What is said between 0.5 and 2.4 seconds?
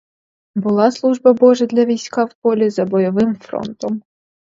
Була служба божа для війська в